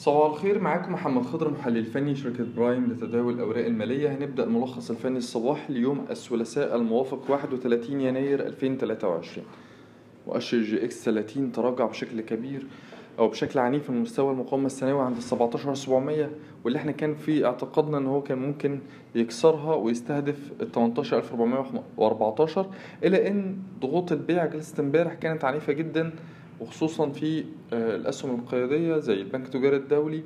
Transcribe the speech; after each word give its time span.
صباح 0.00 0.30
الخير 0.30 0.58
معاكم 0.58 0.92
محمد 0.92 1.22
خضر 1.26 1.50
محلل 1.50 1.84
فني 1.84 2.14
شركة 2.14 2.46
Prime 2.56 2.86
لتداول 2.86 3.34
الأوراق 3.34 3.66
المالية. 3.66 4.12
هنبدأ 4.12 4.44
الملخص 4.44 4.90
الفني 4.90 5.18
الصباح 5.18 5.70
ليوم 5.70 6.06
الثلاثاء 6.10 6.76
الموافق 6.76 7.30
31 7.30 8.00
يناير 8.00 8.46
2023 8.46 9.46
مؤشر 10.26 10.58
EGX 10.58 11.04
30 11.04 11.52
تراجع 11.52 11.86
بشكل 11.86 12.20
كبير 12.20 12.66
أو 13.18 13.28
بشكل 13.28 13.58
عنيف 13.58 13.90
من 13.90 14.00
مستوى 14.00 14.32
المقاومة 14.32 14.66
السنوي 14.66 15.02
عند 15.02 15.16
ال 15.16 15.22
17700 15.22 16.30
واللي 16.64 16.78
إحنا 16.78 16.92
كان 16.92 17.14
في 17.14 17.44
اعتقادنا 17.46 17.98
إن 17.98 18.06
هو 18.06 18.22
كان 18.22 18.38
ممكن 18.38 18.80
يكسرها 19.14 19.74
ويستهدف 19.74 20.52
ال 20.60 20.72
18414 20.72 22.66
إلى 23.04 23.28
إن 23.28 23.56
ضغوط 23.80 24.12
البيع 24.12 24.46
جلسة 24.46 24.82
امبارح 24.82 25.14
كانت 25.14 25.44
عنيفة 25.44 25.72
جدا 25.72 26.12
وخصوصا 26.60 27.08
في 27.08 27.44
آه، 27.72 27.96
الأسهم 27.96 28.34
القيادية 28.34 28.96
زي 28.98 29.14
البنك 29.14 29.46
التجاري 29.46 29.76
الدولي. 29.76 30.22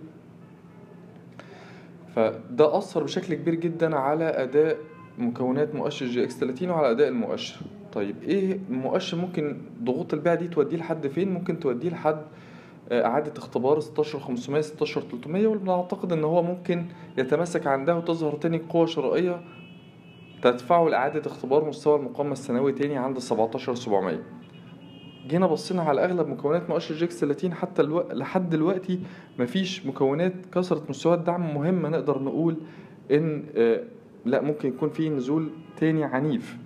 فده 2.16 2.78
أثر 2.78 3.02
بشكل 3.02 3.34
كبير 3.34 3.54
جدا 3.54 3.96
على 3.96 4.24
أداء 4.24 4.76
مكونات 5.18 5.74
مؤشر 5.74 6.06
EGX 6.06 6.38
30 6.38 6.70
وعلى 6.70 6.90
أداء 6.90 7.08
المؤشر. 7.08 7.56
طيب 7.92 8.22
إيه 8.22 8.58
المؤشر 8.70 9.16
ممكن 9.16 9.56
ضغوط 9.82 10.14
البيع 10.14 10.34
دي 10.34 10.48
توديه 10.48 10.76
لحد 10.76 11.06
فين؟ 11.06 11.32
ممكن 11.32 11.60
توديه 11.60 11.90
لحد 11.90 12.22
آه، 12.92 13.06
إعادة 13.06 13.32
اختبار 13.38 13.80
16500 13.80 14.60
16300 14.62 15.46
وبنعتقد 15.46 16.12
إن 16.12 16.24
هو 16.24 16.42
ممكن 16.42 16.86
يتماسك 17.18 17.66
عندها 17.66 17.94
وتظهر 17.94 18.32
تاني 18.36 18.58
قوة 18.58 18.86
شرائية 18.86 19.40
تدفعه 20.42 20.88
لإعادة 20.88 21.22
اختبار 21.30 21.64
مستوى 21.64 21.96
المقاومة 21.96 22.32
السنوي 22.32 22.72
تاني 22.72 22.96
عند 22.96 23.18
17700 23.18 24.18
جينا 25.28 25.46
بصينا 25.46 25.82
على 25.82 26.04
أغلب 26.04 26.28
مكونات 26.28 26.70
مؤشر 26.70 26.94
EGX 26.94 27.20
30 27.20 27.52
حتى 27.54 27.82
ألو... 27.82 28.00
لحد 28.12 28.50
دلوقتي 28.50 29.00
مفيش 29.38 29.86
مكونات 29.86 30.34
كسرت 30.54 30.90
مستويات 30.90 31.18
دعم 31.18 31.54
مهمه 31.54 31.88
نقدر 31.88 32.22
نقول 32.22 32.56
إن 33.10 33.44
آه، 33.56 33.84
لا 34.24 34.40
ممكن 34.40 34.68
يكون 34.68 34.88
في 34.88 35.08
نزول 35.08 35.50
تاني 35.76 36.04
عنيف. 36.04 36.56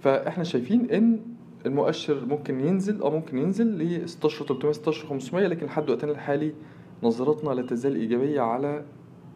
فإحنا 0.00 0.44
شايفين 0.44 0.90
إن 0.90 1.20
المؤشر 1.66 2.26
ممكن 2.26 2.60
ينزل 2.60 3.00
أو 3.00 3.10
ممكن 3.10 3.38
ينزل 3.38 3.66
ل 3.66 4.08
16300 4.08 4.72
16500 4.72 5.46
لكن 5.46 5.66
لحد 5.66 5.90
وقتنا 5.90 6.10
الحالي 6.10 6.54
نظرتنا 7.02 7.50
لا 7.50 7.62
تزال 7.62 7.96
إيجابية 7.96 8.40
على 8.40 8.84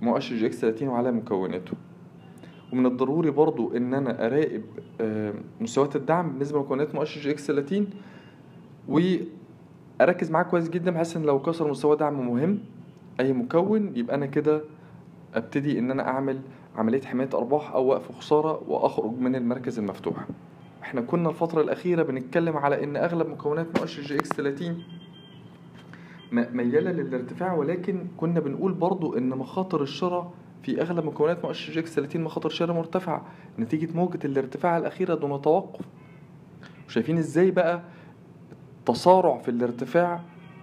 مؤشر 0.03 0.37
EGX 0.37 0.61
30 0.61 0.89
وعلى 0.89 1.13
مكوناته. 1.13 1.73
ومن 2.73 2.87
الضروري 2.87 3.31
برضو 3.31 3.77
إن 3.77 3.95
أنا 3.95 4.27
أراقب 4.27 4.63
آه، 5.01 5.35
مستويات 5.61 5.97
الدعم 5.97 6.31
بالنسبة 6.33 6.59
لمكونات 6.59 6.95
مؤشر 6.95 7.21
EGX 7.21 7.47
30 7.47 7.87
وأركز 8.89 10.31
معاه 10.31 10.43
كويس 10.43 10.69
جدا 10.71 10.91
بحيث 10.91 11.17
إن 11.17 11.23
لو 11.23 11.43
كسر 11.43 11.71
مستوى 11.71 11.97
دعم 11.97 12.27
مهم 12.29 12.59
أي 13.21 13.33
مكون 13.33 13.97
يبقى 13.97 14.17
أنا 14.17 14.27
كده 14.27 14.61
أبتدي 15.35 15.79
إن 15.79 15.91
أنا 15.91 16.09
أعمل 16.09 16.41
عملية 16.77 17.01
حماية 17.01 17.29
أرباح 17.35 17.73
أو 17.73 17.87
وقف 17.87 18.13
خسارة 18.13 18.63
وأخرج 18.69 19.19
من 19.19 19.35
المركز 19.37 19.79
المفتوح. 19.79 20.27
إحنا 20.83 21.01
كنا 21.01 21.29
الفترة 21.29 21.61
الأخيرة 21.63 22.03
بنتكلم 22.03 22.57
على 22.57 22.85
إن 22.85 22.97
أغلب 22.97 23.29
مكونات 23.29 23.81
مؤشر 23.81 24.03
EGX 24.03 24.29
30 24.29 24.83
م- 26.33 26.57
ميالة 26.57 26.93
للارتفاع 26.93 27.55
ولكن 27.55 28.07
كنا 28.17 28.41
بنقول 28.41 28.73
برضو 28.73 29.17
إن 29.19 29.29
مخاطر 29.29 29.83
الشراء 29.83 30.33
في 30.63 30.83
اغلب 30.83 31.05
مكونات 31.05 31.45
مؤشر 31.45 31.73
EGX 31.73 31.95
30 31.95 32.21
مخاطر 32.21 32.49
شراء 32.49 32.77
مرتفعة 32.77 33.25
نتيجة 33.59 33.89
موجة 33.97 34.19
الارتفاع 34.25 34.77
الأخيرة 34.77 35.15
دون 35.15 35.43
توقف. 35.43 35.85
وشايفين 36.89 37.19
إزاي 37.19 37.51
بقى 37.51 37.83
التسارع 38.81 39.39
في 39.39 39.51
الارتفاع 39.51 40.21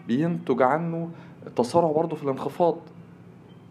بينتج 0.08 0.62
عنه 0.62 1.10
تسارع 1.56 1.92
برضه 1.92 2.16
في 2.16 2.24
الانخفاض؟ 2.24 2.78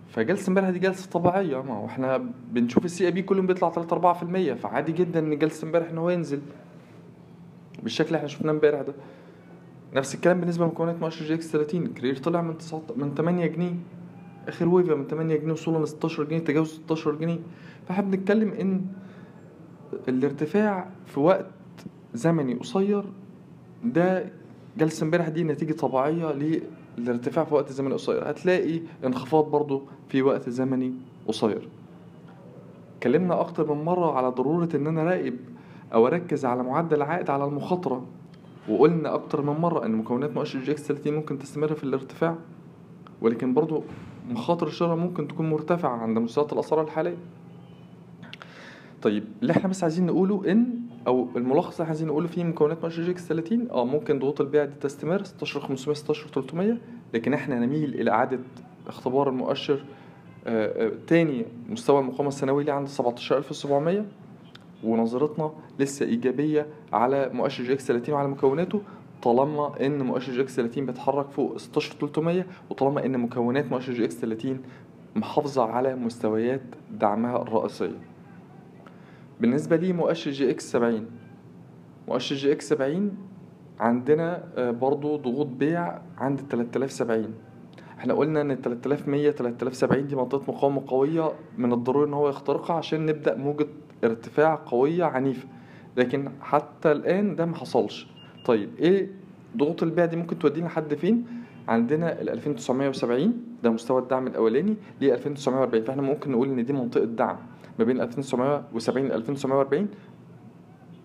فجلسة 0.09 0.51
امبارح 0.51 0.71
دي 0.71 0.79
جلسة 0.79 1.11
طبيعية 1.11 1.63
ما 1.63 1.75
هو 1.75 1.87
إحنا 1.87 2.27
بنشوف 2.53 2.85
ال 2.85 3.07
CIB 3.07 3.23
كل 3.23 3.37
يوم 3.37 3.47
بيطلع 3.47 3.71
3 3.71 4.15
4% 4.15 4.55
فعادي 4.55 4.93
جدا 4.93 5.21
إن 5.21 5.39
جلسة 5.39 5.67
امبارح 5.67 5.89
إن 5.91 5.99
هو 5.99 6.11
ينزل. 6.11 6.41
بالشكل 7.83 8.07
اللي 8.07 8.17
إحنا 8.17 8.29
شفناه 8.29 8.53
امبارح 8.53 8.81
ده. 8.81 8.95
نفس 9.95 10.15
الكلام 10.15 10.41
بالنسبة 10.41 10.65
لمكونات 10.65 11.01
مؤشر 11.01 11.25
EGX 11.25 11.53
30 11.53 11.87
كرير 11.87 12.17
طلع 12.17 12.43
من 12.43 12.59
9 12.59 12.83
من 12.97 13.15
8 13.15 13.47
جنيه. 13.47 13.75
آخر 14.49 14.69
wave 14.69 14.95
من 14.95 15.05
8 15.07 15.37
جنيه 15.37 15.53
وصولا 15.53 15.85
ل 15.85 15.89
16 15.89 16.25
جنيه 16.25 16.39
تجاوز 16.39 16.69
16 16.69 17.15
جنيه. 17.15 17.39
فاحنا 17.89 18.05
بنتكلم 18.05 18.49
إن 18.53 18.81
الارتفاع 20.09 20.89
في 21.07 21.21
وقت 21.21 21.47
زمني 22.15 22.55
قصير 22.55 23.05
ده 23.85 24.33
جلسة 24.79 25.05
امبارح 25.05 25.29
دي 25.29 25.45
نتيجة 25.45 25.73
طبيعية 25.73 26.59
للارتفاع 26.99 27.45
في 27.45 27.55
وقت 27.55 27.73
زمني 27.73 27.95
قصير. 27.95 28.31
هتلاقي 28.31 28.81
انخفاض 29.05 29.51
برضو 29.51 29.83
في 30.09 30.23
وقت 30.23 30.49
زمني 30.51 30.93
قصير. 31.29 31.69
اتكلمنا 32.97 33.41
أكتر 33.41 33.75
من 33.75 33.85
مرة 33.85 34.13
على 34.17 34.29
ضرورة 34.29 34.69
إن 34.75 34.87
أنا 34.87 35.05
أراقب 35.05 35.37
أو 35.95 36.07
أركز 36.07 36.45
على 36.45 36.63
معدل 36.63 36.97
العائد 36.97 37.31
على 37.31 37.45
المخاطرة 37.45 38.07
وقلنا 38.69 39.15
أكتر 39.15 39.43
من 39.43 39.61
مرة 39.61 39.85
إن 39.87 39.93
مكونات 39.93 40.35
مؤشر 40.37 40.59
EGX 40.59 40.83
30 40.83 41.13
ممكن 41.15 41.39
تستمر 41.39 41.75
في 41.75 41.85
الارتفاع 41.85 42.37
ولكن 43.21 43.55
برضو 43.55 43.83
مخاطر 44.29 44.67
الشراء 44.67 44.97
ممكن 44.97 45.29
تكون 45.29 45.51
مرتفعة 45.51 45.97
عند 45.97 46.19
مستويات 46.19 46.53
الأسعار 46.53 46.83
الحالية. 46.83 47.17
طيب 49.03 49.25
اللي 49.43 49.53
إحنا 49.53 49.69
بس 49.69 49.83
عايزين 49.83 50.07
نقوله 50.07 50.43
إن 50.53 50.67
أو 51.07 51.29
الملخص 51.37 51.75
اللي 51.81 51.89
عايزين 51.89 52.09
نقوله 52.09 52.29
فيه 52.29 52.45
مكونات 52.45 52.83
مؤشر 52.83 53.03
EGX 53.03 53.27
30 53.29 53.71
آه 53.71 53.85
ممكن 53.85 54.19
ضغوط 54.19 54.41
البيع 54.41 54.65
دي 54.65 54.75
تستمر 54.81 55.25
16500 55.25 55.95
16300 55.97 56.79
لكن 57.15 57.35
إحنا 57.35 57.59
نميل 57.59 57.95
إلى 57.95 58.11
إعادة 58.11 58.39
اختبار 58.87 59.29
المؤشر 59.29 59.85
آه، 60.47 60.87
آه، 60.87 60.93
تاني 61.07 61.45
مستوى 61.69 62.01
المقاومة 62.01 62.29
السنوي 62.29 62.65
ليه 62.65 62.73
عند 62.73 62.89
17700 62.89 64.05
ونظرتنا 64.85 65.53
لسه 65.79 66.07
إيجابية 66.07 66.67
على 66.93 67.31
مؤشر 67.33 67.65
EGX 67.65 67.87
30 67.87 68.15
وعلى 68.15 68.29
مكوناته. 68.29 68.83
طالما 69.25 69.87
إن 69.87 70.03
مؤشر 70.03 70.33
EGX 70.33 70.57
30 70.57 70.87
بيتحرك 70.87 71.31
فوق 71.31 71.57
16300 71.59 72.45
وطالما 72.71 73.05
إن 73.07 73.19
مكونات 73.19 73.73
مؤشر 73.73 73.93
EGX 73.93 74.15
30 74.21 74.61
محافظة 75.17 75.65
على 75.65 75.95
مستويات 75.95 76.63
دعمها 76.91 77.43
الرئيسية. 77.43 77.99
بالنسبة 79.41 79.77
لي 79.77 79.93
مؤشر 79.93 80.31
EGX 80.31 80.73
70 80.73 81.07
مؤشر 82.09 82.37
EGX 82.37 82.69
70 82.69 83.17
عندنا 83.81 84.45
آه، 84.57 84.71
برضو 84.71 85.17
ضغوط 85.17 85.47
بيع 85.47 85.99
عند 86.19 86.41
3070 86.51 87.35
إحنا 87.99 88.15
قلنا 88.15 88.41
إن 88.41 88.55
3100 88.55 89.31
3070 89.31 90.07
دي 90.07 90.17
منطقة 90.17 90.53
مقاومة 90.53 90.83
قوية 90.87 91.33
من 91.59 91.73
الضروري 91.73 92.09
إن 92.09 92.15
هو 92.15 92.29
يخترقها 92.29 92.77
عشان 92.77 93.07
نبدأ 93.07 93.37
موجة 93.37 93.67
ارتفاع 94.05 94.55
قوية 94.67 95.05
عنيفة. 95.05 95.49
لكن 95.97 96.31
حتى 96.41 96.93
الآن 96.93 97.37
ده 97.37 97.47
ما 97.47 97.57
حصلش. 97.57 98.14
طيب 98.45 98.71
إيه 98.79 99.09
ضغوط 99.57 99.83
البيع 99.83 100.05
دي 100.05 100.17
ممكن 100.17 100.39
تودينا 100.39 100.67
لحد 100.67 100.95
فين؟ 100.95 101.27
عندنا 101.69 102.21
ال 102.23 102.31
2970 102.31 103.33
ده 103.63 103.71
مستوى 103.71 104.03
الدعم 104.03 104.27
الأولاني 104.27 104.77
ل 105.01 105.05
2940 105.05 105.85
فإحنا 105.85 106.03
ممكن 106.03 106.33
نقول 106.33 106.49
إن 106.51 106.65
دي 106.65 106.73
منطقة 106.73 107.05
دعم 107.05 107.37
ما 107.79 107.85
بين 107.85 108.01
2970 108.01 109.07
ل 109.07 109.13
2940 109.13 109.89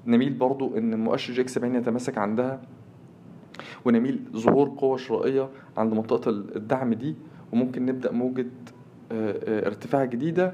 نميل 0.07 0.33
برضو 0.33 0.77
إن 0.77 0.93
المؤشر 0.93 1.33
EGX 1.33 1.55
70 1.55 1.75
يتماسك 1.75 2.17
عندها 2.17 2.61
ونميل 3.85 4.19
ظهور 4.35 4.69
قوة 4.77 4.97
شرائية 4.97 5.49
عند 5.77 5.93
منطقة 5.93 6.29
الدعم 6.29 6.93
دي 6.93 7.15
وممكن 7.53 7.85
نبدأ 7.85 8.11
موجة 8.11 8.45
آه، 9.11 9.39
آه، 9.43 9.67
ارتفاع 9.67 10.05
جديدة. 10.05 10.53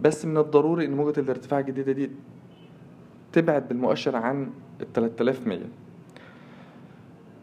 بس 0.00 0.26
من 0.26 0.36
الضروري 0.38 0.84
إن 0.84 0.94
موجة 0.96 1.20
الارتفاع 1.20 1.60
الجديدة 1.60 1.92
دي 1.92 2.10
تبعد 3.32 3.68
بالمؤشر 3.68 4.16
عن 4.16 4.50
ال 4.80 4.92
3100 4.92 5.58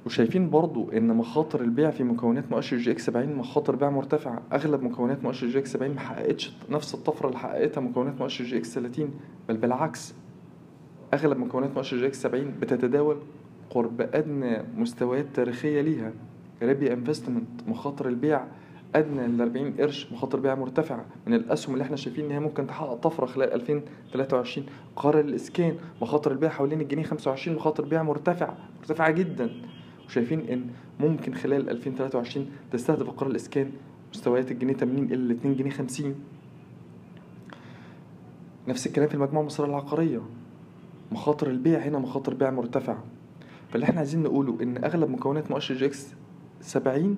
وشايفين 0.08 0.50
برضو 0.50 0.92
إن 0.92 1.08
مخاطر 1.08 1.62
البيع 1.62 1.92
في 1.92 2.04
مكونات 2.04 2.52
مؤشر 2.52 2.78
EGX 2.78 3.06
70 3.06 3.36
مخاطر 3.36 3.76
بيع 3.76 3.90
مرتفعة. 3.90 4.42
أغلب 4.54 4.84
مكونات 4.84 5.24
مؤشر 5.24 5.48
EGX 5.48 5.74
70 5.74 5.92
ما 5.92 6.00
حققتش 6.00 6.54
نفس 6.70 6.94
الطفرة 6.94 7.28
اللي 7.28 7.40
حققتها 7.40 7.82
مكونات 7.82 8.20
مؤشر 8.22 8.44
EGX 8.46 8.74
30 8.76 9.10
بل 9.50 9.58
بالعكس. 9.58 10.14
أغلب 11.14 11.38
مكونات 11.38 11.76
مؤشر 11.76 11.98
EGX 11.98 12.22
70 12.22 12.52
بتتداول 12.62 13.18
قرب 13.70 14.02
أدنى 14.02 14.64
مستويات 14.78 15.26
تاريخية 15.34 15.82
ليها. 15.82 16.12
ريبي 16.64 16.94
Investment 16.94 17.48
مخاطر 17.68 18.08
البيع 18.08 18.44
أدنى 18.96 19.28
ل 19.28 19.42
40 19.42 19.72
قرش 19.80 20.12
مخاطر 20.12 20.40
بيع 20.40 20.56
مرتفعة. 20.56 21.06
من 21.28 21.34
الأسهم 21.34 21.74
اللي 21.74 21.84
إحنا 21.84 21.96
شايفين 21.96 22.26
إن 22.26 22.32
هي 22.32 22.40
ممكن 22.40 22.68
تحقق 22.68 22.94
طفرة 22.94 23.26
خلال 23.26 23.54
2023 23.54 24.66
قرار 24.96 25.20
الإسكان 25.20 25.76
مخاطر 26.02 26.32
البيع 26.32 26.50
حوالين 26.50 26.82
الجنيه 26.82 27.04
25 27.04 27.58
مخاطر 27.58 27.86
بيع 27.86 28.04
مرتفعة 28.04 28.58
مرتفعة 28.80 29.12
جدا. 29.12 29.50
وشايفين 30.08 30.40
إن 30.40 30.66
ممكن 31.00 31.34
خلال 31.34 31.70
2023 31.70 32.46
تستهدف 32.72 33.10
قرار 33.10 33.32
الإسكان 33.32 33.72
مستويات 34.14 34.52
الجنيه 34.52 34.74
80 34.74 35.04
إلى 35.04 35.34
2 35.34 35.56
جنيه 35.56 35.72
50 35.72 36.16
نفس 38.68 38.88
الكلام 38.88 39.08
في 39.08 39.16
المجموعة 39.16 39.42
المصرية 39.42 39.68
العقارية. 39.70 40.22
مخاطر 41.12 41.48
البيع 41.50 41.80
هنا 41.80 42.00
مخاطر 42.00 42.34
بيع 42.34 42.52
مرتفعة. 42.52 43.04
فاللي 43.72 43.84
إحنا 43.86 43.98
عايزين 43.98 44.24
نقوله 44.24 44.58
إن 44.62 44.84
أغلب 44.86 45.10
مكونات 45.10 45.52
مؤشر 45.52 45.76
جي 45.76 45.86
إكس 45.86 46.08
70 46.62 47.18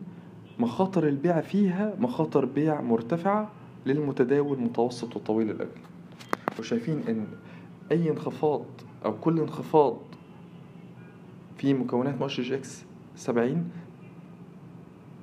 مخاطر 0.59 1.07
البيع 1.07 1.41
فيها 1.41 1.94
مخاطر 2.00 2.45
بيع 2.45 2.81
مرتفعة 2.81 3.51
للمتداول 3.86 4.59
متوسط 4.59 5.15
وطويل 5.15 5.50
الأجل 5.50 5.69
وشايفين 6.59 7.03
إن 7.09 7.27
أي 7.91 8.09
انخفاض 8.09 8.65
أو 9.06 9.13
كل 9.19 9.39
انخفاض 9.39 9.97
في 11.59 11.73
مكونات 11.73 12.19
مؤشر 12.21 12.44
EGX 12.44 12.83
70 13.15 13.69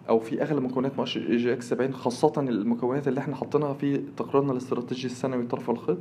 أو 0.08 0.18
في 0.18 0.42
اغلب 0.42 0.62
مكونات 0.62 0.98
مؤشر 0.98 1.36
EGX 1.36 1.68
70 1.68 1.92
خاصة 1.92 2.32
المكونات 2.38 3.08
اللي 3.08 3.20
إحنا 3.20 3.36
حاطينها 3.36 3.72
في 3.72 3.96
تقريرنا 4.16 4.52
الاستراتيجي 4.52 5.06
السنوي 5.06 5.46
طرف 5.46 5.70
الخط 5.70 5.98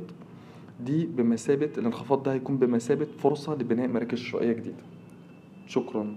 دي 0.80 1.06
بمثابة 1.06 1.70
الانخفاض 1.78 2.22
ده 2.22 2.32
هيكون 2.32 2.56
بمثابة 2.56 3.06
فرصة 3.18 3.54
لبناء 3.54 3.88
مراكز 3.88 4.18
شرائيه 4.18 4.52
جديدة. 4.52 4.82
شكرا. 5.66 6.16